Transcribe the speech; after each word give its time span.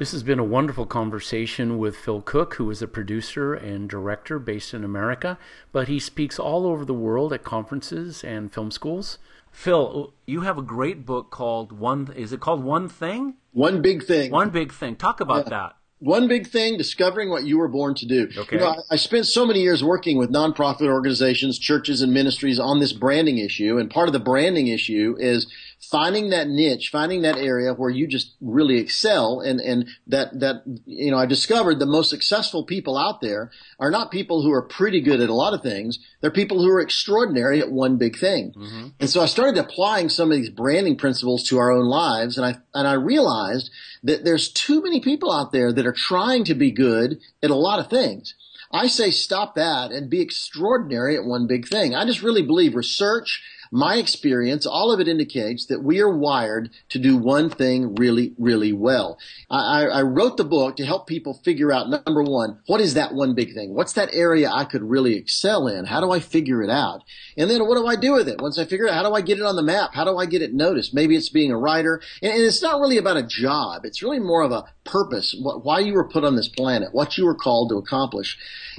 This 0.00 0.12
has 0.12 0.22
been 0.22 0.38
a 0.38 0.44
wonderful 0.44 0.86
conversation 0.86 1.76
with 1.76 1.94
Phil 1.94 2.22
Cooke, 2.22 2.54
who 2.54 2.70
is 2.70 2.80
a 2.80 2.88
producer 2.88 3.52
and 3.52 3.86
director 3.86 4.38
based 4.38 4.72
in 4.72 4.82
America, 4.82 5.38
but 5.72 5.88
he 5.88 6.00
speaks 6.00 6.38
all 6.38 6.66
over 6.66 6.86
the 6.86 6.94
world 6.94 7.34
at 7.34 7.42
conferences 7.42 8.24
and 8.24 8.50
film 8.50 8.70
schools. 8.70 9.18
Phil, 9.52 10.14
you 10.26 10.40
have 10.40 10.56
a 10.56 10.62
great 10.62 11.04
book 11.04 11.30
called 11.30 11.72
One. 11.72 12.14
Is 12.16 12.32
it 12.32 12.40
called 12.40 12.64
One 12.64 12.88
Thing? 12.88 13.34
One 13.52 13.82
Big 13.82 14.02
Thing. 14.04 14.30
One 14.30 14.48
Big 14.48 14.72
Thing. 14.72 14.96
Talk 14.96 15.20
about 15.20 15.44
yeah. 15.44 15.50
that 15.50 15.76
one 16.00 16.28
big 16.28 16.46
thing, 16.46 16.78
discovering 16.78 17.28
what 17.28 17.44
you 17.44 17.58
were 17.58 17.68
born 17.68 17.94
to 17.94 18.06
do. 18.06 18.28
Okay. 18.34 18.56
You 18.56 18.62
know, 18.62 18.70
I, 18.70 18.94
I, 18.94 18.96
spent 18.96 19.26
so 19.26 19.44
many 19.44 19.60
years 19.60 19.84
working 19.84 20.16
with 20.16 20.32
nonprofit 20.32 20.88
organizations, 20.88 21.58
churches, 21.58 22.00
and 22.00 22.12
ministries 22.12 22.58
on 22.58 22.80
this 22.80 22.94
branding 22.94 23.36
issue. 23.36 23.76
And 23.76 23.90
part 23.90 24.08
of 24.08 24.14
the 24.14 24.18
branding 24.18 24.68
issue 24.68 25.14
is 25.18 25.46
finding 25.80 26.30
that 26.30 26.48
niche, 26.48 26.90
finding 26.92 27.22
that 27.22 27.38
area 27.38 27.72
where 27.72 27.90
you 27.90 28.06
just 28.06 28.34
really 28.40 28.78
excel. 28.78 29.40
And, 29.40 29.60
and 29.60 29.88
that, 30.06 30.38
that, 30.40 30.62
you 30.84 31.10
know, 31.10 31.16
I 31.16 31.26
discovered 31.26 31.78
the 31.78 31.86
most 31.86 32.10
successful 32.10 32.64
people 32.64 32.98
out 32.98 33.20
there 33.20 33.50
are 33.78 33.90
not 33.90 34.10
people 34.10 34.42
who 34.42 34.52
are 34.52 34.62
pretty 34.62 35.00
good 35.00 35.20
at 35.20 35.30
a 35.30 35.34
lot 35.34 35.54
of 35.54 35.62
things. 35.62 35.98
They're 36.20 36.30
people 36.30 36.62
who 36.62 36.68
are 36.68 36.80
extraordinary 36.80 37.60
at 37.60 37.72
one 37.72 37.96
big 37.96 38.18
thing. 38.18 38.52
Mm-hmm. 38.56 38.88
And 39.00 39.10
so 39.10 39.22
I 39.22 39.26
started 39.26 39.58
applying 39.58 40.10
some 40.10 40.30
of 40.30 40.36
these 40.36 40.50
branding 40.50 40.96
principles 40.96 41.44
to 41.48 41.58
our 41.58 41.70
own 41.70 41.86
lives. 41.86 42.36
And 42.36 42.46
I, 42.46 42.56
and 42.74 42.86
I 42.86 42.94
realized 42.94 43.70
that 44.02 44.24
there's 44.24 44.50
too 44.50 44.82
many 44.82 45.00
people 45.00 45.32
out 45.32 45.50
there 45.50 45.72
that 45.72 45.86
are 45.86 45.92
trying 45.92 46.44
to 46.44 46.54
be 46.54 46.70
good 46.70 47.20
at 47.42 47.50
a 47.50 47.54
lot 47.54 47.80
of 47.80 47.88
things. 47.88 48.34
I 48.72 48.86
say 48.86 49.10
stop 49.10 49.56
that 49.56 49.90
and 49.90 50.08
be 50.08 50.20
extraordinary 50.20 51.16
at 51.16 51.24
one 51.24 51.46
big 51.48 51.66
thing. 51.66 51.94
I 51.94 52.04
just 52.04 52.22
really 52.22 52.42
believe 52.42 52.76
research 52.76 53.42
my 53.70 53.96
experience, 53.96 54.66
all 54.66 54.92
of 54.92 54.98
it 54.98 55.06
indicates 55.06 55.66
that 55.66 55.82
we 55.82 56.00
are 56.00 56.10
wired 56.10 56.70
to 56.88 56.98
do 56.98 57.16
one 57.16 57.48
thing 57.48 57.94
really, 57.94 58.34
really 58.36 58.72
well. 58.72 59.18
I, 59.48 59.86
I, 59.86 60.02
wrote 60.02 60.36
the 60.36 60.44
book 60.44 60.76
to 60.76 60.84
help 60.84 61.06
people 61.06 61.34
figure 61.44 61.70
out 61.70 61.88
number 61.88 62.22
one, 62.22 62.58
what 62.66 62.80
is 62.80 62.94
that 62.94 63.14
one 63.14 63.34
big 63.34 63.54
thing? 63.54 63.74
What's 63.74 63.92
that 63.92 64.12
area 64.12 64.50
I 64.50 64.64
could 64.64 64.82
really 64.82 65.14
excel 65.14 65.68
in? 65.68 65.84
How 65.84 66.00
do 66.00 66.10
I 66.10 66.18
figure 66.18 66.62
it 66.62 66.70
out? 66.70 67.04
And 67.36 67.48
then 67.48 67.66
what 67.66 67.76
do 67.76 67.86
I 67.86 67.94
do 67.94 68.12
with 68.14 68.28
it? 68.28 68.40
Once 68.40 68.58
I 68.58 68.64
figure 68.64 68.86
it 68.86 68.90
out, 68.90 69.04
how 69.04 69.08
do 69.08 69.14
I 69.14 69.20
get 69.20 69.38
it 69.38 69.44
on 69.44 69.56
the 69.56 69.62
map? 69.62 69.94
How 69.94 70.04
do 70.04 70.16
I 70.16 70.26
get 70.26 70.42
it 70.42 70.52
noticed? 70.52 70.92
Maybe 70.92 71.14
it's 71.16 71.28
being 71.28 71.52
a 71.52 71.58
writer. 71.58 72.02
And, 72.22 72.32
and 72.32 72.42
it's 72.42 72.62
not 72.62 72.80
really 72.80 72.98
about 72.98 73.18
a 73.18 73.22
job. 73.22 73.84
It's 73.84 74.02
really 74.02 74.18
more 74.18 74.42
of 74.42 74.50
a 74.50 74.64
purpose, 74.84 75.36
what, 75.40 75.64
why 75.64 75.78
you 75.78 75.92
were 75.92 76.08
put 76.08 76.24
on 76.24 76.34
this 76.34 76.48
planet, 76.48 76.92
what 76.92 77.16
you 77.16 77.24
were 77.24 77.36
called 77.36 77.70
to 77.70 77.76
accomplish. 77.76 78.36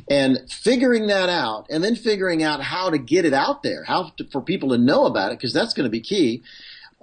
And 0.09 0.39
figuring 0.49 1.07
that 1.07 1.29
out 1.29 1.67
and 1.69 1.83
then 1.83 1.95
figuring 1.95 2.43
out 2.43 2.61
how 2.61 2.89
to 2.89 2.97
get 2.97 3.23
it 3.23 3.33
out 3.33 3.63
there, 3.63 3.85
how 3.85 4.11
to, 4.17 4.25
for 4.31 4.41
people 4.41 4.69
to 4.69 4.80
know 4.85 5.05
about 5.05 5.31
it 5.31 5.39
because 5.39 5.53
that's 5.53 5.73
going 5.73 5.85
to 5.85 5.89
be 5.89 6.01
key. 6.01 6.43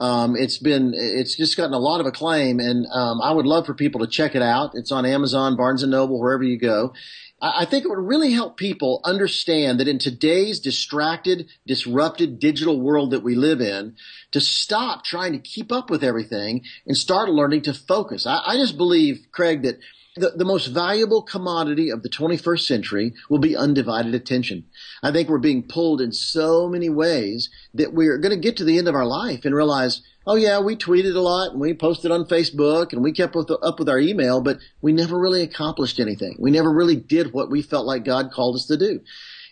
Um, 0.01 0.37
it's 0.37 0.59
been 0.59 0.93
it's 0.95 1.37
just 1.37 1.57
gotten 1.57 1.75
a 1.75 1.79
lot 1.79 2.01
of 2.01 2.07
acclaim, 2.07 2.61
and 2.61 2.87
um, 2.93 3.21
I 3.21 3.33
would 3.33 3.47
love 3.47 3.67
for 3.67 3.75
people 3.75 4.01
to 4.01 4.07
check 4.07 4.37
it 4.37 4.43
out. 4.43 4.71
It's 4.75 4.93
on 4.93 5.05
Amazon, 5.05 5.57
Barnes 5.57 5.83
and 5.83 5.91
Noble, 5.91 6.21
wherever 6.21 6.45
you 6.45 6.59
go. 6.59 6.93
I, 7.41 7.63
I 7.63 7.65
think 7.65 7.85
it 7.85 7.89
would 7.89 7.99
really 7.99 8.33
help 8.33 8.57
people 8.57 9.01
understand 9.05 9.81
that 9.81 9.89
in 9.89 9.99
today's 9.99 10.61
distracted, 10.61 11.49
disrupted 11.67 12.39
digital 12.39 12.81
world 12.81 13.11
that 13.11 13.25
we 13.25 13.35
live 13.35 13.61
in, 13.61 13.97
to 14.31 14.41
stop 14.41 15.05
trying 15.05 15.33
to 15.33 15.39
keep 15.39 15.73
up 15.73 15.91
with 15.91 16.05
everything 16.05 16.63
and 16.87 16.97
start 16.97 17.29
learning 17.29 17.63
to 17.63 17.75
focus. 17.75 18.25
I, 18.25 18.41
I 18.47 18.57
just 18.57 18.77
believe, 18.77 19.27
Craig, 19.33 19.63
that 19.63 19.81
the, 20.21 20.33
the 20.37 20.45
most 20.45 20.67
valuable 20.67 21.23
commodity 21.23 21.91
of 21.91 22.03
the 22.03 22.09
21st 22.09 22.61
century 22.61 23.15
will 23.29 23.39
be 23.39 23.57
undivided 23.57 24.15
attention. 24.15 24.65
I 25.03 25.13
think 25.13 25.29
we're 25.29 25.39
being 25.39 25.63
pulled 25.63 26.01
in 26.01 26.13
so 26.13 26.69
many 26.69 26.89
ways 26.89 27.51
that 27.75 27.93
we're 27.93 28.19
going 28.19 28.35
to 28.35 28.41
get 28.41 28.57
to 28.59 28.65
the 28.65 28.79
end 28.79 28.89
of 28.89 28.95
our 28.95 29.07
life 29.07 29.45
and 29.45 29.55
realize, 29.55 30.03
oh 30.27 30.37
yeah, 30.37 30.61
we 30.61 30.77
tweeted 30.77 31.17
a 31.17 31.21
lot 31.21 31.53
and 31.53 31.61
we 31.61 31.75
posted 31.75 32.11
on 32.11 32.27
Facebook 32.27 32.93
and 32.93 33.03
we 33.03 33.13
kept 33.13 33.35
with, 33.35 33.51
up 33.63 33.79
with 33.79 33.89
our 33.89 33.99
email, 33.99 34.41
but 34.41 34.59
we 34.83 34.93
never 34.93 35.19
really 35.19 35.43
accomplished 35.43 35.99
anything. 35.99 36.37
We 36.39 36.51
never 36.51 36.73
really 36.73 36.97
did 36.97 37.33
what 37.33 37.51
we 37.51 37.63
felt 37.63 37.87
like 37.87 38.05
God 38.05 38.31
called 38.31 38.57
us 38.57 38.67
to 38.67 38.77
do. 38.77 39.01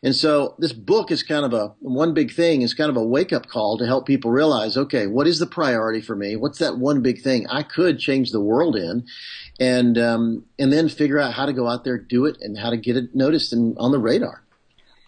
And 0.03 0.15
so 0.15 0.55
this 0.59 0.73
book 0.73 1.11
is 1.11 1.23
kind 1.23 1.45
of 1.45 1.53
a 1.53 1.75
one 1.81 2.15
big 2.15 2.33
thing 2.33 2.63
is 2.63 2.75
kind 2.75 2.91
of 2.91 2.97
a 2.97 3.05
wake 3.05 3.33
up 3.33 3.47
call 3.47 3.79
to 3.79 3.87
help 3.87 4.07
people 4.07 4.31
realize, 4.31 4.77
okay, 4.77 5.07
what 5.07 5.27
is 5.27 5.39
the 5.39 5.47
priority 5.47 6.01
for 6.01 6.15
me? 6.15 6.37
What's 6.37 6.59
that 6.59 6.79
one 6.79 7.03
big 7.03 7.23
thing 7.23 7.47
I 7.49 7.63
could 7.63 7.99
change 7.99 8.31
the 8.31 8.41
world 8.41 8.77
in? 8.77 9.07
And, 9.59 9.97
um, 9.99 10.45
and 10.59 10.73
then 10.73 10.89
figure 10.89 11.19
out 11.19 11.33
how 11.33 11.47
to 11.47 11.53
go 11.53 11.69
out 11.69 11.85
there, 11.85 11.99
do 11.99 12.27
it 12.27 12.37
and 12.41 12.59
how 12.59 12.71
to 12.71 12.77
get 12.77 12.97
it 12.97 13.15
noticed 13.15 13.53
and 13.53 13.77
on 13.79 13.93
the 13.93 13.99
radar. 13.99 14.43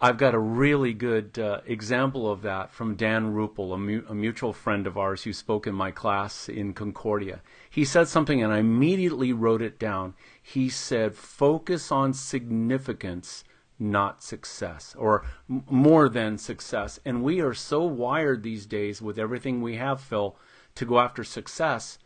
I've 0.01 0.17
got 0.17 0.33
a 0.33 0.39
really 0.39 0.93
good 0.93 1.37
uh, 1.37 1.59
example 1.65 2.31
of 2.31 2.41
that 2.43 2.71
from 2.71 2.95
Dan 2.95 3.33
Ruppel, 3.33 3.73
a, 3.73 3.77
mu- 3.77 4.05
a, 4.07 4.15
mutual 4.15 4.53
friend 4.53 4.87
of 4.87 4.97
ours 4.97 5.23
who 5.23 5.33
spoke 5.33 5.67
in 5.67 5.75
my 5.75 5.91
class 5.91 6.47
in 6.47 6.73
Concordia. 6.73 7.41
He 7.69 7.83
said 7.83 8.07
something 8.07 8.41
and 8.41 8.53
I 8.53 8.59
immediately 8.59 9.33
wrote 9.33 9.61
it 9.61 9.77
down. 9.77 10.13
He 10.41 10.69
said, 10.69 11.15
focus 11.15 11.91
on 11.91 12.13
significance 12.13 13.43
not 13.79 14.21
success 14.21 14.95
or 14.97 15.25
more 15.47 16.09
than 16.09 16.37
success. 16.37 16.99
And 17.05 17.23
we 17.23 17.39
are 17.39 17.53
so 17.53 17.83
wired 17.83 18.43
these 18.43 18.65
days 18.65 19.01
with 19.01 19.17
everything 19.17 19.61
we 19.61 19.77
have, 19.77 20.01
Phil, 20.01 20.35
to 20.75 20.85
go 20.85 20.99
after 20.99 21.23
success. 21.23 21.97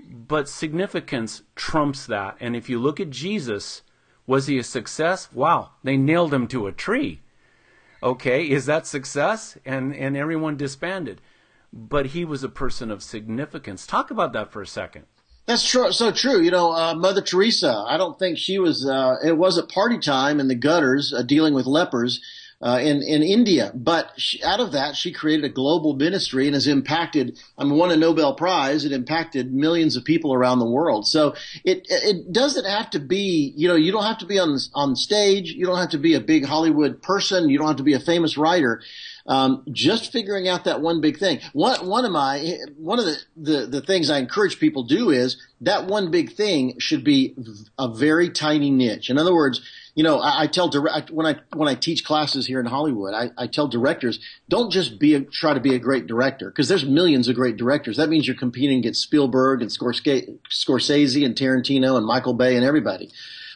But 0.00 0.48
significance 0.48 1.42
trumps 1.56 2.06
that. 2.06 2.36
And 2.38 2.54
if 2.54 2.68
you 2.68 2.78
look 2.78 3.00
at 3.00 3.10
Jesus, 3.10 3.82
was 4.26 4.46
he 4.46 4.58
a 4.58 4.62
success? 4.62 5.32
Wow, 5.32 5.70
they 5.82 5.96
nailed 5.96 6.32
him 6.32 6.46
to 6.48 6.66
a 6.66 6.72
tree. 6.72 7.22
Okay, 8.02 8.48
is 8.48 8.66
that 8.66 8.86
success? 8.86 9.58
And 9.64 9.94
and 9.94 10.16
everyone 10.16 10.56
disbanded. 10.56 11.20
But 11.72 12.06
he 12.06 12.24
was 12.24 12.44
a 12.44 12.48
person 12.48 12.90
of 12.90 13.02
significance. 13.02 13.86
Talk 13.86 14.10
about 14.10 14.32
that 14.34 14.52
for 14.52 14.62
a 14.62 14.66
second. 14.66 15.06
That's 15.48 15.66
true. 15.66 15.90
So 15.92 16.12
true. 16.12 16.42
You 16.42 16.50
know, 16.50 16.72
uh, 16.74 16.94
Mother 16.94 17.22
Teresa. 17.22 17.82
I 17.88 17.96
don't 17.96 18.18
think 18.18 18.36
she 18.36 18.58
was. 18.58 18.86
Uh, 18.86 19.16
it 19.24 19.38
was 19.38 19.56
at 19.56 19.70
party 19.70 19.98
time 19.98 20.40
in 20.40 20.48
the 20.48 20.54
gutters 20.54 21.14
uh, 21.14 21.22
dealing 21.22 21.54
with 21.54 21.64
lepers 21.64 22.20
uh, 22.60 22.78
in 22.82 23.02
in 23.02 23.22
India. 23.22 23.72
But 23.74 24.12
she, 24.18 24.42
out 24.42 24.60
of 24.60 24.72
that, 24.72 24.94
she 24.94 25.10
created 25.10 25.46
a 25.46 25.48
global 25.48 25.96
ministry 25.96 26.48
and 26.48 26.52
has 26.52 26.66
impacted. 26.66 27.38
I 27.56 27.64
mean, 27.64 27.78
won 27.78 27.90
a 27.90 27.96
Nobel 27.96 28.34
Prize. 28.34 28.84
It 28.84 28.92
impacted 28.92 29.54
millions 29.54 29.96
of 29.96 30.04
people 30.04 30.34
around 30.34 30.58
the 30.58 30.68
world. 30.68 31.06
So 31.06 31.34
it 31.64 31.86
it 31.88 32.30
doesn't 32.30 32.66
have 32.66 32.90
to 32.90 32.98
be. 32.98 33.54
You 33.56 33.68
know, 33.68 33.74
you 33.74 33.90
don't 33.90 34.04
have 34.04 34.18
to 34.18 34.26
be 34.26 34.38
on 34.38 34.58
on 34.74 34.96
stage. 34.96 35.52
You 35.52 35.64
don't 35.64 35.78
have 35.78 35.92
to 35.92 35.98
be 35.98 36.12
a 36.12 36.20
big 36.20 36.44
Hollywood 36.44 37.00
person. 37.00 37.48
You 37.48 37.56
don't 37.56 37.68
have 37.68 37.76
to 37.76 37.82
be 37.82 37.94
a 37.94 38.00
famous 38.00 38.36
writer. 38.36 38.82
Um, 39.28 39.62
just 39.70 40.10
figuring 40.10 40.48
out 40.48 40.64
that 40.64 40.80
one 40.80 41.02
big 41.02 41.18
thing. 41.18 41.40
One, 41.52 41.86
one 41.86 42.06
of 42.06 42.12
my, 42.12 42.56
one 42.78 42.98
of 42.98 43.04
the, 43.04 43.18
the, 43.36 43.66
the 43.66 43.80
things 43.82 44.08
I 44.08 44.18
encourage 44.18 44.58
people 44.58 44.84
do 44.84 45.10
is 45.10 45.36
that 45.60 45.86
one 45.86 46.10
big 46.10 46.32
thing 46.32 46.78
should 46.78 47.04
be 47.04 47.36
a 47.78 47.92
very 47.92 48.30
tiny 48.30 48.70
niche. 48.70 49.10
In 49.10 49.18
other 49.18 49.34
words, 49.34 49.60
you 49.94 50.04
know, 50.04 50.18
I, 50.18 50.44
I 50.44 50.46
tell 50.46 50.68
direct 50.68 51.10
when 51.10 51.26
I 51.26 51.40
when 51.54 51.68
I 51.68 51.74
teach 51.74 52.04
classes 52.04 52.46
here 52.46 52.60
in 52.60 52.66
Hollywood, 52.66 53.14
I, 53.14 53.30
I 53.36 53.48
tell 53.48 53.66
directors 53.66 54.20
don't 54.48 54.70
just 54.70 54.98
be 54.98 55.14
a, 55.14 55.22
try 55.22 55.54
to 55.54 55.60
be 55.60 55.74
a 55.74 55.78
great 55.80 56.06
director 56.06 56.50
because 56.50 56.68
there's 56.68 56.84
millions 56.84 57.26
of 57.26 57.34
great 57.34 57.56
directors. 57.56 57.96
That 57.96 58.08
means 58.08 58.26
you're 58.26 58.36
competing 58.36 58.78
against 58.78 59.02
Spielberg 59.02 59.60
and 59.60 59.70
Scorsese 59.70 61.26
and 61.26 61.34
Tarantino 61.34 61.96
and 61.96 62.06
Michael 62.06 62.34
Bay 62.34 62.54
and 62.56 62.64
everybody. 62.64 63.10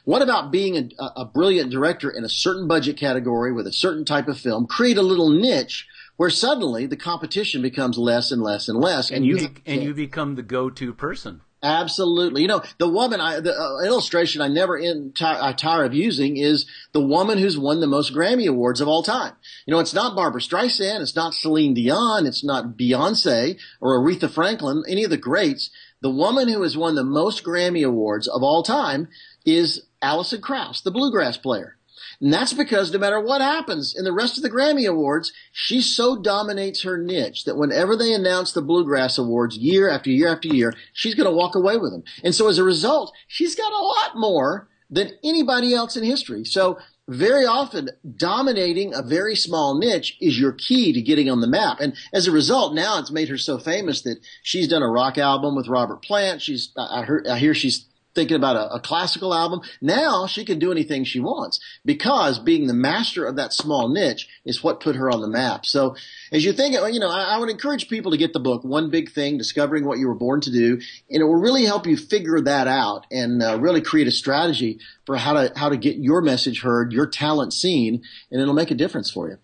What 0.04 0.22
about 0.22 0.50
being 0.50 0.76
a, 0.76 1.04
a 1.16 1.24
brilliant 1.24 1.70
director 1.70 2.10
in 2.10 2.24
a 2.24 2.28
certain 2.28 2.66
budget 2.66 2.96
category 2.96 3.52
with 3.52 3.66
a 3.66 3.72
certain 3.72 4.04
type 4.04 4.28
of 4.28 4.38
film? 4.38 4.66
Create 4.66 4.98
a 4.98 5.02
little 5.02 5.30
niche 5.30 5.86
where 6.16 6.30
suddenly 6.30 6.86
the 6.86 6.96
competition 6.96 7.62
becomes 7.62 7.98
less 7.98 8.30
and 8.30 8.42
less 8.42 8.68
and 8.68 8.78
less, 8.78 9.10
and, 9.10 9.18
and 9.18 9.26
you 9.26 9.36
be, 9.36 9.62
and 9.66 9.82
you 9.82 9.94
become 9.94 10.34
the 10.34 10.42
go-to 10.42 10.92
person. 10.92 11.40
Absolutely. 11.62 12.42
You 12.42 12.48
know, 12.48 12.62
the 12.78 12.88
woman, 12.88 13.20
I, 13.20 13.38
the 13.38 13.56
uh, 13.56 13.86
illustration 13.86 14.40
I 14.40 14.48
never 14.48 14.76
in, 14.76 15.12
t- 15.12 15.24
I 15.24 15.52
tire 15.52 15.84
of 15.84 15.94
using 15.94 16.36
is 16.36 16.66
the 16.90 17.00
woman 17.00 17.38
who's 17.38 17.56
won 17.56 17.78
the 17.78 17.86
most 17.86 18.12
Grammy 18.12 18.48
Awards 18.48 18.80
of 18.80 18.88
all 18.88 19.04
time. 19.04 19.34
You 19.64 19.72
know, 19.72 19.78
it's 19.78 19.94
not 19.94 20.16
Barbra 20.16 20.40
Streisand, 20.40 21.00
it's 21.00 21.14
not 21.14 21.34
Celine 21.34 21.74
Dion, 21.74 22.26
it's 22.26 22.42
not 22.42 22.76
Beyonce 22.76 23.56
or 23.80 24.00
Aretha 24.00 24.28
Franklin, 24.28 24.82
any 24.88 25.04
of 25.04 25.10
the 25.10 25.16
greats. 25.16 25.70
The 26.02 26.10
woman 26.10 26.48
who 26.48 26.62
has 26.62 26.76
won 26.76 26.96
the 26.96 27.04
most 27.04 27.44
Grammy 27.44 27.86
Awards 27.86 28.26
of 28.26 28.42
all 28.42 28.62
time 28.62 29.08
is 29.46 29.86
Alison 30.02 30.40
Krauss, 30.40 30.80
the 30.80 30.90
bluegrass 30.90 31.36
player. 31.36 31.76
And 32.20 32.32
that's 32.32 32.52
because 32.52 32.92
no 32.92 32.98
matter 32.98 33.20
what 33.20 33.40
happens 33.40 33.94
in 33.96 34.04
the 34.04 34.12
rest 34.12 34.36
of 34.36 34.42
the 34.42 34.50
Grammy 34.50 34.88
Awards, 34.88 35.32
she 35.52 35.80
so 35.80 36.20
dominates 36.20 36.82
her 36.82 36.98
niche 36.98 37.44
that 37.44 37.56
whenever 37.56 37.96
they 37.96 38.12
announce 38.12 38.52
the 38.52 38.62
Bluegrass 38.62 39.16
Awards 39.16 39.56
year 39.56 39.88
after 39.88 40.10
year 40.10 40.28
after 40.28 40.48
year, 40.48 40.74
she's 40.92 41.14
going 41.14 41.28
to 41.28 41.36
walk 41.36 41.54
away 41.54 41.76
with 41.76 41.92
them. 41.92 42.02
And 42.24 42.34
so 42.34 42.48
as 42.48 42.58
a 42.58 42.64
result, 42.64 43.12
she's 43.28 43.54
got 43.54 43.72
a 43.72 43.84
lot 43.84 44.16
more 44.16 44.68
than 44.90 45.12
anybody 45.24 45.72
else 45.72 45.96
in 45.96 46.04
history. 46.04 46.44
So 46.44 46.78
very 47.08 47.44
often 47.44 47.90
dominating 48.16 48.94
a 48.94 49.02
very 49.02 49.34
small 49.34 49.78
niche 49.78 50.16
is 50.20 50.38
your 50.38 50.52
key 50.52 50.92
to 50.92 51.02
getting 51.02 51.30
on 51.30 51.40
the 51.40 51.46
map. 51.46 51.80
And 51.80 51.94
as 52.12 52.26
a 52.26 52.32
result, 52.32 52.74
now 52.74 52.98
it's 52.98 53.10
made 53.10 53.28
her 53.28 53.38
so 53.38 53.58
famous 53.58 54.02
that 54.02 54.18
she's 54.42 54.68
done 54.68 54.82
a 54.82 54.88
rock 54.88 55.18
album 55.18 55.56
with 55.56 55.68
Robert 55.68 56.02
Plant. 56.02 56.42
She's, 56.42 56.72
I, 56.76 57.02
heard, 57.02 57.26
I 57.26 57.38
hear 57.38 57.54
she's 57.54 57.86
thinking 58.14 58.36
about 58.36 58.56
a, 58.56 58.74
a, 58.74 58.80
classical 58.80 59.34
album. 59.34 59.60
Now 59.80 60.26
she 60.26 60.44
can 60.44 60.58
do 60.58 60.70
anything 60.70 61.04
she 61.04 61.20
wants 61.20 61.60
because 61.84 62.38
being 62.38 62.66
the 62.66 62.74
master 62.74 63.24
of 63.24 63.36
that 63.36 63.52
small 63.52 63.88
niche 63.88 64.28
is 64.44 64.62
what 64.62 64.80
put 64.80 64.96
her 64.96 65.10
on 65.10 65.20
the 65.20 65.28
map. 65.28 65.64
So 65.66 65.96
as 66.30 66.44
you 66.44 66.52
think, 66.52 66.74
you 66.74 67.00
know, 67.00 67.10
I, 67.10 67.34
I 67.34 67.38
would 67.38 67.48
encourage 67.48 67.88
people 67.88 68.10
to 68.10 68.16
get 68.16 68.32
the 68.32 68.40
book, 68.40 68.64
One 68.64 68.90
Big 68.90 69.10
Thing, 69.10 69.38
Discovering 69.38 69.84
What 69.84 69.98
You 69.98 70.08
Were 70.08 70.14
Born 70.14 70.40
to 70.42 70.50
Do, 70.50 70.80
and 71.10 71.22
it 71.22 71.24
will 71.24 71.40
really 71.40 71.64
help 71.64 71.86
you 71.86 71.96
figure 71.96 72.40
that 72.40 72.66
out 72.66 73.06
and 73.10 73.42
uh, 73.42 73.58
really 73.60 73.80
create 73.80 74.06
a 74.06 74.12
strategy 74.12 74.78
for 75.06 75.16
how 75.16 75.32
to, 75.34 75.52
how 75.56 75.68
to 75.68 75.76
get 75.76 75.96
your 75.96 76.20
message 76.20 76.62
heard, 76.62 76.92
your 76.92 77.06
talent 77.06 77.52
seen, 77.52 78.02
and 78.30 78.40
it'll 78.40 78.54
make 78.54 78.70
a 78.70 78.74
difference 78.74 79.10
for 79.10 79.28
you. 79.28 79.38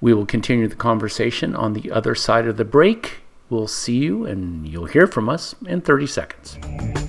We 0.00 0.14
will 0.14 0.26
continue 0.26 0.66
the 0.66 0.76
conversation 0.76 1.54
on 1.54 1.74
the 1.74 1.90
other 1.90 2.14
side 2.14 2.46
of 2.46 2.56
the 2.56 2.64
break. 2.64 3.18
We'll 3.50 3.66
see 3.66 3.96
you 3.96 4.26
and 4.26 4.66
you'll 4.66 4.86
hear 4.86 5.08
from 5.08 5.28
us 5.28 5.56
in 5.66 5.80
30 5.80 6.06
seconds. 6.06 6.56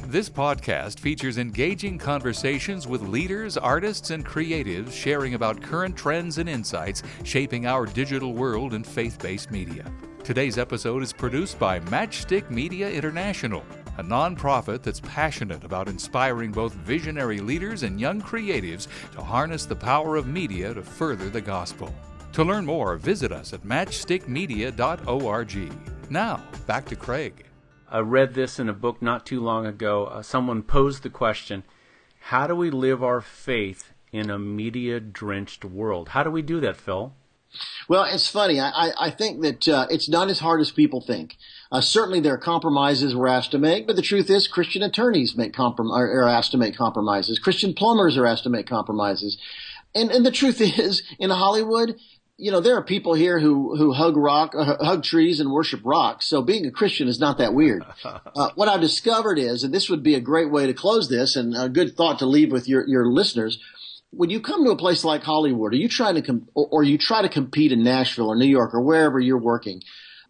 This 0.07 0.27
podcast 0.27 0.99
features 0.99 1.37
engaging 1.37 1.99
conversations 1.99 2.87
with 2.87 3.03
leaders, 3.03 3.57
artists, 3.57 4.09
and 4.09 4.25
creatives 4.25 4.91
sharing 4.91 5.35
about 5.35 5.61
current 5.61 5.95
trends 5.95 6.39
and 6.39 6.49
insights 6.49 7.03
shaping 7.23 7.67
our 7.67 7.85
digital 7.85 8.33
world 8.33 8.73
and 8.73 8.85
faith 8.85 9.21
based 9.21 9.51
media. 9.51 9.85
Today's 10.23 10.57
episode 10.57 11.03
is 11.03 11.13
produced 11.13 11.59
by 11.59 11.79
Matchstick 11.81 12.49
Media 12.49 12.89
International, 12.89 13.63
a 13.99 14.03
nonprofit 14.03 14.81
that's 14.81 15.01
passionate 15.01 15.63
about 15.63 15.87
inspiring 15.87 16.51
both 16.51 16.73
visionary 16.73 17.39
leaders 17.39 17.83
and 17.83 18.01
young 18.01 18.19
creatives 18.19 18.87
to 19.11 19.21
harness 19.21 19.67
the 19.67 19.75
power 19.75 20.15
of 20.15 20.25
media 20.25 20.73
to 20.73 20.81
further 20.81 21.29
the 21.29 21.41
gospel. 21.41 21.93
To 22.33 22.43
learn 22.43 22.65
more, 22.65 22.97
visit 22.97 23.31
us 23.31 23.53
at 23.53 23.61
matchstickmedia.org. 23.61 25.90
Now, 26.11 26.43
back 26.67 26.87
to 26.87 26.97
Craig. 26.97 27.45
I 27.89 27.99
read 27.99 28.33
this 28.33 28.59
in 28.59 28.67
a 28.67 28.73
book 28.73 29.01
not 29.01 29.25
too 29.25 29.39
long 29.39 29.65
ago. 29.65 30.07
Uh, 30.07 30.21
someone 30.21 30.61
posed 30.61 31.03
the 31.03 31.09
question 31.09 31.63
How 32.19 32.47
do 32.47 32.53
we 32.53 32.69
live 32.69 33.01
our 33.01 33.21
faith 33.21 33.93
in 34.11 34.29
a 34.29 34.37
media 34.37 34.99
drenched 34.99 35.63
world? 35.63 36.09
How 36.09 36.23
do 36.23 36.29
we 36.29 36.41
do 36.41 36.59
that, 36.59 36.75
Phil? 36.75 37.13
Well, 37.87 38.03
it's 38.03 38.29
funny. 38.29 38.59
I, 38.59 38.91
I 38.99 39.09
think 39.09 39.41
that 39.43 39.65
uh, 39.69 39.87
it's 39.89 40.09
not 40.09 40.29
as 40.29 40.39
hard 40.39 40.59
as 40.59 40.69
people 40.69 40.99
think. 40.99 41.37
Uh, 41.71 41.79
certainly, 41.79 42.19
there 42.19 42.33
are 42.33 42.37
compromises 42.37 43.15
we're 43.15 43.29
asked 43.29 43.51
to 43.51 43.57
make, 43.57 43.87
but 43.87 43.95
the 43.95 44.01
truth 44.01 44.29
is, 44.29 44.49
Christian 44.49 44.83
attorneys 44.83 45.37
make 45.37 45.53
comprom- 45.53 45.97
are 45.97 46.27
asked 46.27 46.51
to 46.51 46.57
make 46.57 46.75
compromises. 46.75 47.39
Christian 47.39 47.73
plumbers 47.73 48.17
are 48.17 48.25
asked 48.25 48.43
to 48.43 48.49
make 48.49 48.67
compromises. 48.67 49.37
And, 49.95 50.11
and 50.11 50.25
the 50.25 50.31
truth 50.31 50.59
is, 50.77 51.03
in 51.19 51.29
Hollywood, 51.29 51.95
you 52.41 52.51
know, 52.51 52.59
there 52.59 52.75
are 52.75 52.83
people 52.83 53.13
here 53.13 53.39
who, 53.39 53.75
who 53.77 53.93
hug 53.93 54.17
rock, 54.17 54.55
uh, 54.55 54.83
hug 54.83 55.03
trees 55.03 55.39
and 55.39 55.51
worship 55.51 55.81
rocks. 55.83 56.25
So 56.25 56.41
being 56.41 56.65
a 56.65 56.71
Christian 56.71 57.07
is 57.07 57.19
not 57.19 57.37
that 57.37 57.53
weird. 57.53 57.85
Uh, 58.33 58.49
what 58.55 58.69
I've 58.69 58.81
discovered 58.81 59.37
is, 59.37 59.63
and 59.63 59.73
this 59.73 59.89
would 59.89 60.03
be 60.03 60.15
a 60.15 60.19
great 60.19 60.49
way 60.49 60.65
to 60.65 60.73
close 60.73 61.09
this 61.09 61.35
and 61.35 61.55
a 61.55 61.67
good 61.67 61.97
thought 61.97 62.19
to 62.19 62.25
leave 62.25 62.51
with 62.51 62.67
your, 62.67 62.87
your 62.87 63.05
listeners. 63.07 63.59
When 64.11 64.29
you 64.29 64.39
come 64.39 64.63
to 64.63 64.71
a 64.71 64.77
place 64.77 65.03
like 65.03 65.23
Hollywood, 65.23 65.73
or 65.73 65.75
you 65.75 65.89
try 65.89 66.13
to, 66.13 66.21
com- 66.21 66.47
or, 66.53 66.67
or 66.71 66.83
you 66.83 66.97
try 66.97 67.21
to 67.21 67.29
compete 67.29 67.71
in 67.71 67.83
Nashville 67.83 68.27
or 68.27 68.35
New 68.35 68.47
York 68.47 68.73
or 68.73 68.81
wherever 68.81 69.19
you're 69.19 69.37
working, 69.37 69.81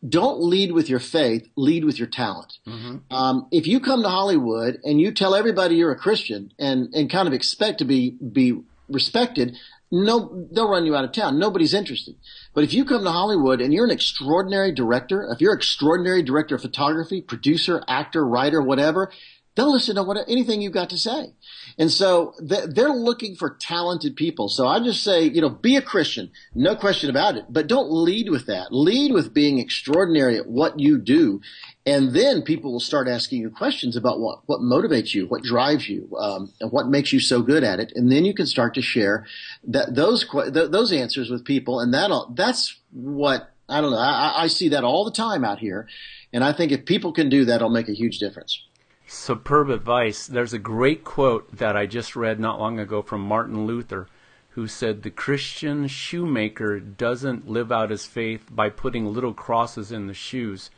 don't 0.07 0.41
lead 0.41 0.71
with 0.71 0.89
your 0.89 0.99
faith, 0.99 1.47
lead 1.55 1.85
with 1.85 1.99
your 1.99 2.07
talent. 2.07 2.57
Mm-hmm. 2.67 3.13
Um, 3.13 3.47
if 3.51 3.67
you 3.67 3.79
come 3.79 4.01
to 4.01 4.09
Hollywood 4.09 4.79
and 4.83 4.99
you 4.99 5.11
tell 5.11 5.35
everybody 5.35 5.75
you're 5.75 5.91
a 5.91 5.97
Christian 5.97 6.51
and, 6.57 6.93
and 6.93 7.09
kind 7.09 7.27
of 7.27 7.33
expect 7.33 7.79
to 7.79 7.85
be, 7.85 8.11
be 8.11 8.61
respected, 8.89 9.57
no, 9.91 10.47
they'll 10.51 10.69
run 10.69 10.85
you 10.85 10.95
out 10.95 11.03
of 11.03 11.11
town. 11.11 11.37
Nobody's 11.37 11.73
interested. 11.73 12.15
But 12.53 12.63
if 12.63 12.73
you 12.73 12.85
come 12.85 13.03
to 13.03 13.11
Hollywood 13.11 13.59
and 13.59 13.73
you're 13.73 13.85
an 13.85 13.91
extraordinary 13.91 14.71
director, 14.71 15.27
if 15.29 15.41
you're 15.41 15.51
an 15.51 15.57
extraordinary 15.57 16.23
director 16.23 16.55
of 16.55 16.61
photography, 16.61 17.21
producer, 17.21 17.83
actor, 17.87 18.25
writer, 18.25 18.61
whatever, 18.61 19.11
they'll 19.55 19.71
listen 19.71 19.95
to 19.95 20.03
what, 20.03 20.17
anything 20.27 20.61
you've 20.61 20.73
got 20.73 20.89
to 20.89 20.97
say. 20.97 21.33
And 21.77 21.91
so 21.91 22.33
they're 22.39 22.89
looking 22.89 23.35
for 23.35 23.57
talented 23.59 24.15
people. 24.15 24.49
So 24.49 24.67
I 24.67 24.79
just 24.79 25.03
say, 25.03 25.23
you 25.23 25.41
know, 25.41 25.49
be 25.49 25.75
a 25.75 25.81
Christian, 25.81 26.31
no 26.53 26.75
question 26.75 27.09
about 27.09 27.35
it, 27.35 27.45
but 27.49 27.67
don't 27.67 27.91
lead 27.91 28.29
with 28.29 28.45
that. 28.47 28.71
Lead 28.71 29.11
with 29.11 29.33
being 29.33 29.59
extraordinary 29.59 30.37
at 30.37 30.47
what 30.47 30.79
you 30.79 30.97
do. 30.97 31.41
And 31.85 32.13
then 32.13 32.43
people 32.43 32.71
will 32.71 32.79
start 32.79 33.07
asking 33.07 33.41
you 33.41 33.49
questions 33.49 33.95
about 33.95 34.19
what, 34.19 34.41
what 34.45 34.61
motivates 34.61 35.13
you, 35.13 35.27
what 35.27 35.43
drives 35.43 35.89
you, 35.89 36.15
um, 36.17 36.53
and 36.59 36.71
what 36.71 36.87
makes 36.87 37.11
you 37.11 37.19
so 37.19 37.41
good 37.41 37.63
at 37.63 37.79
it. 37.79 37.91
And 37.95 38.11
then 38.11 38.25
you 38.25 38.33
can 38.33 38.45
start 38.45 38.75
to 38.75 38.81
share 38.81 39.25
that 39.63 39.95
those, 39.95 40.25
those 40.51 40.93
answers 40.93 41.29
with 41.29 41.43
people. 41.43 41.79
And 41.79 41.93
that'll, 41.93 42.31
that's 42.35 42.79
what, 42.91 43.51
I 43.67 43.81
don't 43.81 43.91
know. 43.91 43.97
I, 43.97 44.43
I 44.43 44.47
see 44.47 44.69
that 44.69 44.83
all 44.83 45.05
the 45.05 45.11
time 45.11 45.43
out 45.43 45.59
here. 45.59 45.87
And 46.33 46.43
I 46.43 46.53
think 46.53 46.71
if 46.71 46.85
people 46.85 47.11
can 47.11 47.29
do 47.29 47.45
that, 47.45 47.55
it'll 47.55 47.69
make 47.69 47.89
a 47.89 47.93
huge 47.93 48.19
difference 48.19 48.63
superb 49.11 49.69
advice. 49.69 50.25
There's 50.25 50.53
a 50.53 50.59
great 50.59 51.03
quote 51.03 51.57
that 51.57 51.75
I 51.75 51.85
just 51.85 52.15
read 52.15 52.39
not 52.39 52.59
long 52.59 52.79
ago 52.79 53.01
from 53.01 53.21
Martin 53.21 53.65
Luther, 53.65 54.07
who 54.51 54.67
said, 54.67 55.03
The 55.03 55.11
Christian 55.11 55.87
shoemaker 55.87 56.79
doesn't 56.79 57.49
live 57.49 57.71
out 57.71 57.89
his 57.89 58.05
faith 58.05 58.47
by 58.49 58.69
putting 58.69 59.13
little 59.13 59.33
crosses 59.33 59.91
in 59.91 60.07
the 60.07 60.13
shoes, 60.13 60.71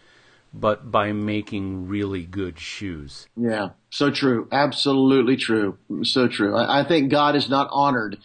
but 0.52 0.92
by 0.92 1.12
making 1.12 1.88
really 1.88 2.24
good 2.24 2.60
shoes. 2.60 3.28
Yeah, 3.36 3.70
so 3.92 4.10
true. 4.10 4.48
Absolutely 4.52 5.38
true. 5.38 5.78
So 6.02 6.28
true. 6.28 6.56
I, 6.56 6.82
I 6.82 6.88
think 6.88 7.12
God 7.12 7.36
is 7.36 7.50
not 7.50 7.70
honored 7.72 8.18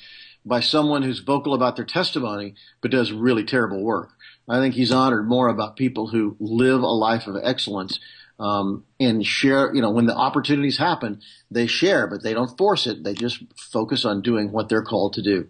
by 0.45 0.61
someone 0.61 1.03
who's 1.03 1.21
vocal 1.21 1.53
about 1.53 1.77
their 1.77 1.85
testimony, 1.85 2.55
but 2.81 2.91
does 2.91 3.13
really 3.13 3.45
terrible 3.45 3.83
work. 3.83 4.11
I 4.49 4.59
think 4.59 4.75
he's 4.75 4.93
honored 4.93 5.29
more 5.29 5.49
about 5.49 5.77
people 5.77 6.09
who 6.09 6.35
live 6.41 6.81
a 6.81 6.87
life 6.87 7.27
of 7.27 7.37
excellence 7.43 8.01
um, 8.39 8.85
and 9.01 9.25
share. 9.25 9.75
You 9.75 9.83
know, 9.83 9.91
when 9.91 10.07
the 10.07 10.17
opportunities 10.17 10.79
happen, 10.79 11.21
they 11.51 11.67
share, 11.67 12.07
but 12.07 12.23
they 12.23 12.35
don't 12.35 12.57
force 12.57 12.87
it. 12.87 13.05
They 13.05 13.15
just 13.15 13.43
focus 13.57 14.05
on 14.05 14.23
doing 14.23 14.53
what 14.53 14.69
they're 14.69 14.83
called 14.83 15.15
to 15.15 15.23
do. 15.23 15.49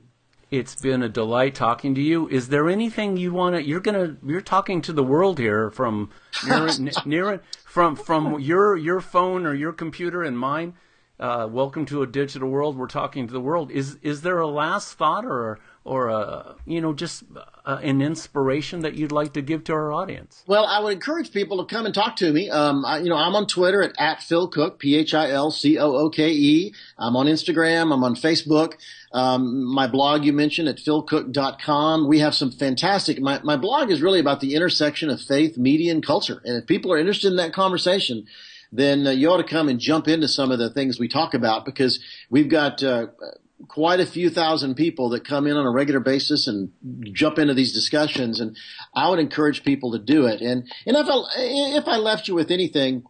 It's 0.50 0.75
been 0.75 1.02
a 1.02 1.11
delight 1.11 1.55
talking 1.55 1.94
to 1.94 2.00
you. 2.00 2.26
Is 2.29 2.49
there 2.49 2.70
anything 2.70 3.19
you 3.19 3.32
want 3.32 3.56
to? 3.56 3.62
You're 3.62 3.81
gonna. 3.81 4.17
You're 4.25 4.40
talking 4.40 4.81
to 4.82 4.93
the 4.94 5.05
world 5.05 5.38
here 5.38 5.70
from 5.70 6.11
near, 6.46 6.69
near 7.05 7.43
from 7.67 7.96
from 7.96 8.40
your 8.40 8.76
your 8.76 9.00
phone 9.00 9.44
or 9.44 9.55
your 9.55 9.73
computer 9.73 10.23
and 10.23 10.38
mine. 10.38 10.75
Uh, 11.20 11.49
welcome 11.50 11.84
to 11.84 12.00
a 12.00 12.06
digital 12.06 12.49
world. 12.49 12.79
We're 12.79 12.87
talking 12.87 13.26
to 13.26 13.32
the 13.32 13.41
world. 13.41 13.70
Is 13.70 13.99
is 14.02 14.22
there 14.22 14.39
a 14.39 14.46
last 14.46 14.94
thought 14.94 15.27
or 15.27 15.58
or 15.88 16.08
a 16.08 16.54
you 16.66 16.80
know 16.80 16.92
just 16.92 17.24
uh, 17.64 17.78
an 17.82 18.02
inspiration 18.02 18.80
that 18.80 18.94
you'd 18.94 19.12
like 19.12 19.32
to 19.32 19.42
give 19.42 19.64
to 19.64 19.72
our 19.72 19.92
audience? 19.92 20.44
Well, 20.46 20.66
I 20.66 20.80
would 20.80 20.92
encourage 20.92 21.32
people 21.32 21.64
to 21.64 21.74
come 21.74 21.86
and 21.86 21.94
talk 21.94 22.16
to 22.16 22.32
me. 22.32 22.50
Um, 22.50 22.84
I, 22.84 22.98
you 22.98 23.08
know, 23.08 23.16
I'm 23.16 23.34
on 23.34 23.46
Twitter 23.46 23.82
at, 23.82 23.92
at 23.98 24.22
Phil 24.22 24.48
Cooke, 24.48 24.78
P 24.78 24.96
H 24.96 25.14
I 25.14 25.30
L 25.30 25.50
C 25.50 25.78
O 25.78 25.96
O 25.96 26.10
K 26.10 26.30
E. 26.30 26.74
I'm 26.98 27.16
on 27.16 27.26
Instagram. 27.26 27.92
I'm 27.92 28.04
on 28.04 28.14
Facebook. 28.14 28.74
Um, 29.12 29.64
my 29.64 29.86
blog 29.86 30.24
you 30.24 30.32
mentioned 30.32 30.68
at 30.68 30.76
philcooke.com. 30.76 32.06
We 32.06 32.18
have 32.18 32.34
some 32.34 32.50
fantastic. 32.50 33.20
My, 33.20 33.40
my 33.42 33.56
blog 33.56 33.90
is 33.90 34.02
really 34.02 34.20
about 34.20 34.40
the 34.40 34.54
intersection 34.54 35.08
of 35.08 35.20
faith, 35.20 35.56
media, 35.56 35.92
and 35.92 36.04
culture. 36.04 36.42
And 36.44 36.56
if 36.56 36.66
people 36.66 36.92
are 36.92 36.98
interested 36.98 37.28
in 37.28 37.36
that 37.36 37.54
conversation, 37.54 38.26
then 38.70 39.06
uh, 39.06 39.10
you 39.10 39.30
ought 39.30 39.38
to 39.38 39.44
come 39.44 39.68
and 39.68 39.80
jump 39.80 40.08
into 40.08 40.28
some 40.28 40.50
of 40.50 40.58
the 40.58 40.70
things 40.70 40.98
we 40.98 41.08
talk 41.08 41.32
about 41.32 41.64
because 41.64 42.00
we've 42.28 42.50
got 42.50 42.82
uh, 42.82 43.06
quite 43.67 43.98
a 43.98 44.06
few 44.06 44.31
thousand 44.31 44.77
people 44.77 45.08
that 45.10 45.27
come 45.27 45.46
in 45.46 45.56
on 45.56 45.67
a 45.67 45.70
regular 45.70 46.00
basis 46.00 46.46
and 46.46 46.70
jump 47.12 47.38
into 47.38 47.55
these 47.55 47.72
discussions. 47.72 48.41
And 48.41 48.56
I 48.94 49.08
would 49.08 49.19
encourage 49.19 49.65
people 49.65 49.93
to 49.93 49.98
do 49.98 50.27
it. 50.27 50.41
And, 50.41 50.70
and 50.86 50.96
if 50.96 51.06
I, 51.08 51.22
if 51.77 51.88
I 51.88 51.96
left 51.96 52.29
you 52.29 52.34
with 52.34 52.50
anything, 52.50 53.05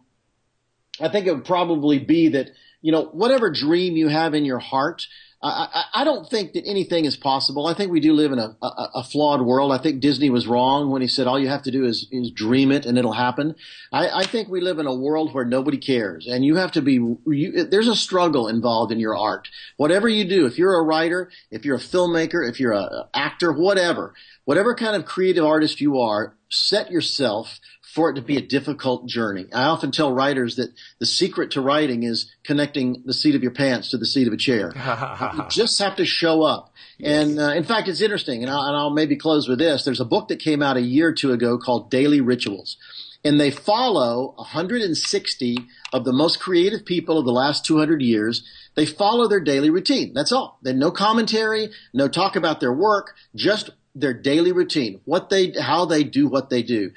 I 0.99 1.09
think 1.09 1.27
it 1.27 1.33
would 1.33 1.45
probably 1.45 1.99
be 1.99 2.29
that, 2.29 2.49
you 2.81 2.91
know, 2.91 3.05
whatever 3.05 3.51
dream 3.51 3.95
you 3.95 4.07
have 4.07 4.33
in 4.33 4.43
your 4.43 4.59
heart, 4.59 5.05
I, 5.41 5.85
I, 5.93 6.03
don't 6.03 6.29
think 6.29 6.51
that 6.53 6.67
anything 6.67 7.05
is 7.05 7.15
possible. 7.15 7.65
I 7.65 7.73
think 7.73 7.93
we 7.93 8.01
do 8.01 8.11
live 8.11 8.33
in 8.33 8.39
a, 8.39 8.57
a, 8.61 8.89
a, 8.95 9.03
flawed 9.05 9.41
world. 9.41 9.71
I 9.71 9.77
think 9.77 10.01
Disney 10.01 10.29
was 10.29 10.47
wrong 10.47 10.89
when 10.89 11.01
he 11.01 11.07
said 11.07 11.27
all 11.27 11.39
you 11.39 11.47
have 11.47 11.63
to 11.63 11.71
do 11.71 11.85
is, 11.85 12.07
is 12.11 12.31
dream 12.31 12.73
it 12.73 12.85
and 12.85 12.97
it'll 12.97 13.13
happen. 13.13 13.55
I, 13.93 14.09
I 14.09 14.23
think 14.25 14.49
we 14.49 14.59
live 14.59 14.79
in 14.79 14.85
a 14.85 14.93
world 14.93 15.33
where 15.33 15.45
nobody 15.45 15.77
cares, 15.77 16.27
and 16.27 16.43
you 16.43 16.57
have 16.57 16.73
to 16.73 16.81
be. 16.81 16.95
You, 17.25 17.63
there's 17.63 17.87
a 17.87 17.95
struggle 17.95 18.49
involved 18.49 18.91
in 18.91 18.99
your 18.99 19.15
art. 19.15 19.47
Whatever 19.77 20.09
you 20.09 20.27
do, 20.27 20.45
if 20.45 20.57
you're 20.57 20.77
a 20.77 20.83
writer, 20.83 21.31
if 21.51 21.63
you're 21.63 21.77
a 21.77 21.79
filmmaker, 21.79 22.47
if 22.47 22.59
you're 22.59 22.73
an 22.73 23.03
actor, 23.13 23.53
whatever, 23.53 24.13
whatever 24.43 24.75
kind 24.75 24.97
of 24.97 25.05
creative 25.05 25.45
artist 25.45 25.79
you 25.79 25.99
are, 25.99 26.35
set 26.49 26.91
yourself 26.91 27.61
for 27.93 28.09
it 28.11 28.15
to 28.15 28.21
be 28.21 28.37
a 28.37 28.41
difficult 28.41 29.07
journey. 29.07 29.47
I 29.53 29.63
often 29.63 29.91
tell 29.91 30.13
writers 30.13 30.55
that 30.57 30.71
the 30.99 31.05
secret 31.05 31.51
to 31.51 31.61
writing 31.61 32.03
is 32.03 32.31
connecting 32.43 33.01
the 33.05 33.13
seat 33.13 33.35
of 33.35 33.41
your 33.41 33.51
pants 33.51 33.89
to 33.91 33.97
the 33.97 34.05
seat 34.05 34.27
of 34.27 34.33
a 34.33 34.37
chair. 34.37 34.71
you 35.35 35.43
just 35.49 35.79
have 35.79 35.95
to 35.95 36.05
show 36.05 36.43
up. 36.43 36.71
Yes. 36.97 37.27
And 37.27 37.39
uh, 37.39 37.53
in 37.53 37.63
fact, 37.63 37.87
it's 37.87 38.01
interesting, 38.01 38.43
and 38.43 38.51
I'll, 38.51 38.61
and 38.61 38.75
I'll 38.77 38.89
maybe 38.91 39.15
close 39.15 39.47
with 39.47 39.59
this. 39.59 39.83
There's 39.83 39.99
a 39.99 40.05
book 40.05 40.27
that 40.27 40.39
came 40.39 40.61
out 40.61 40.77
a 40.77 40.81
year 40.81 41.07
or 41.07 41.13
two 41.13 41.31
ago 41.31 41.57
called 41.57 41.89
Daily 41.89 42.21
Rituals. 42.21 42.77
and 43.23 43.39
they 43.39 43.51
follow 43.51 44.33
160 44.37 45.57
of 45.91 46.05
the 46.05 46.13
most 46.13 46.39
creative 46.39 46.85
people 46.85 47.17
of 47.17 47.25
the 47.25 47.31
last 47.31 47.65
200 47.65 48.01
years. 48.01 48.43
They 48.75 48.85
follow 48.85 49.27
their 49.27 49.39
daily 49.39 49.69
routine. 49.69 50.13
That's 50.13 50.31
all. 50.31 50.59
Then 50.61 50.79
no 50.79 50.91
commentary, 50.91 51.69
no 51.93 52.07
talk 52.07 52.35
about 52.35 52.59
their 52.59 52.71
work, 52.71 53.15
just 53.35 53.71
their 53.95 54.13
daily 54.13 54.51
routine, 54.51 55.01
what 55.05 55.29
they, 55.29 55.53
how 55.59 55.85
they 55.85 56.03
do 56.03 56.27
what 56.27 56.49
they 56.49 56.61
do. 56.63 56.91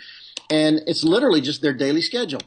And 0.52 0.82
it's 0.86 1.02
literally 1.02 1.40
just 1.40 1.62
their 1.62 1.72
daily 1.72 2.02
schedule. 2.02 2.42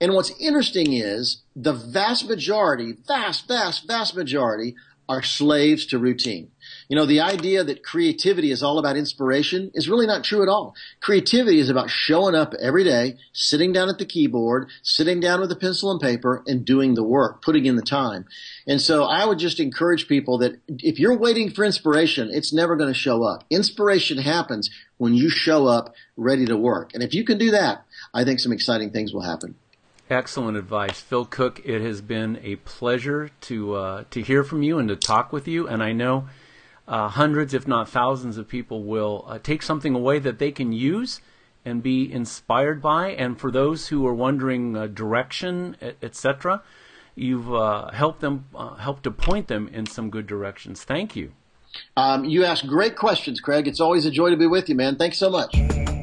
And 0.00 0.14
what's 0.14 0.32
interesting 0.40 0.94
is 0.94 1.42
the 1.54 1.74
vast 1.74 2.26
majority, 2.26 2.94
vast, 3.06 3.46
vast, 3.46 3.86
vast 3.86 4.16
majority 4.16 4.76
are 5.10 5.22
slaves 5.22 5.84
to 5.86 5.98
routine. 5.98 6.52
You 6.90 6.96
know, 6.96 7.06
the 7.06 7.20
idea 7.20 7.62
that 7.62 7.84
creativity 7.84 8.50
is 8.50 8.64
all 8.64 8.80
about 8.80 8.96
inspiration 8.96 9.70
is 9.74 9.88
really 9.88 10.08
not 10.08 10.24
true 10.24 10.42
at 10.42 10.48
all. 10.48 10.74
Creativity 10.98 11.60
is 11.60 11.70
about 11.70 11.88
showing 11.88 12.34
up 12.34 12.52
every 12.60 12.82
day, 12.82 13.14
sitting 13.32 13.72
down 13.72 13.88
at 13.88 13.98
the 13.98 14.04
keyboard, 14.04 14.68
sitting 14.82 15.20
down 15.20 15.40
with 15.40 15.52
a 15.52 15.56
pencil 15.56 15.92
and 15.92 16.00
paper 16.00 16.42
and 16.48 16.64
doing 16.64 16.94
the 16.94 17.04
work, 17.04 17.42
putting 17.42 17.64
in 17.64 17.76
the 17.76 17.82
time. 17.82 18.26
And 18.66 18.80
so 18.80 19.04
I 19.04 19.24
would 19.24 19.38
just 19.38 19.60
encourage 19.60 20.08
people 20.08 20.38
that 20.38 20.58
if 20.66 20.98
you're 20.98 21.16
waiting 21.16 21.52
for 21.52 21.64
inspiration, 21.64 22.28
it's 22.32 22.52
never 22.52 22.74
going 22.74 22.92
to 22.92 22.98
show 22.98 23.22
up. 23.22 23.44
Inspiration 23.50 24.18
happens 24.18 24.68
when 24.98 25.14
you 25.14 25.30
show 25.30 25.68
up 25.68 25.94
ready 26.16 26.44
to 26.46 26.56
work. 26.56 26.92
And 26.92 27.04
if 27.04 27.14
you 27.14 27.24
can 27.24 27.38
do 27.38 27.52
that, 27.52 27.84
I 28.12 28.24
think 28.24 28.40
some 28.40 28.52
exciting 28.52 28.90
things 28.90 29.14
will 29.14 29.22
happen. 29.22 29.54
Excellent 30.10 30.56
advice, 30.56 31.00
Phil 31.00 31.24
Cooke. 31.24 31.60
It 31.64 31.82
has 31.82 32.00
been 32.00 32.40
a 32.42 32.56
pleasure 32.56 33.30
to 33.42 33.74
uh, 33.74 34.04
to 34.10 34.22
hear 34.22 34.42
from 34.42 34.64
you 34.64 34.80
and 34.80 34.88
to 34.88 34.96
talk 34.96 35.32
with 35.32 35.46
you. 35.46 35.68
And 35.68 35.84
I 35.84 35.92
know 35.92 36.28
uh, 36.90 37.08
hundreds, 37.08 37.54
if 37.54 37.68
not 37.68 37.88
thousands, 37.88 38.36
of 38.36 38.48
people 38.48 38.82
will 38.82 39.24
uh, 39.28 39.38
take 39.38 39.62
something 39.62 39.94
away 39.94 40.18
that 40.18 40.40
they 40.40 40.50
can 40.50 40.72
use 40.72 41.20
and 41.64 41.84
be 41.84 42.12
inspired 42.12 42.82
by. 42.82 43.10
And 43.10 43.38
for 43.38 43.52
those 43.52 43.88
who 43.88 44.04
are 44.08 44.14
wondering 44.14 44.76
uh, 44.76 44.88
direction, 44.88 45.76
etc., 46.02 46.62
you've 47.14 47.52
uh, 47.54 47.92
helped 47.92 48.20
them 48.20 48.46
uh, 48.54 48.74
helped 48.74 49.04
to 49.04 49.12
point 49.12 49.46
them 49.46 49.68
in 49.68 49.86
some 49.86 50.10
good 50.10 50.26
directions. 50.26 50.82
Thank 50.82 51.14
you. 51.14 51.32
Um, 51.96 52.24
you 52.24 52.44
ask 52.44 52.66
great 52.66 52.96
questions, 52.96 53.40
Craig. 53.40 53.68
It's 53.68 53.80
always 53.80 54.04
a 54.04 54.10
joy 54.10 54.30
to 54.30 54.36
be 54.36 54.48
with 54.48 54.68
you, 54.68 54.74
man. 54.74 54.96
Thanks 54.96 55.18
so 55.18 55.30
much. 55.30 55.54